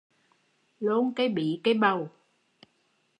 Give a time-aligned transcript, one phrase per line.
[0.79, 2.09] Lôn cây bí cây bầu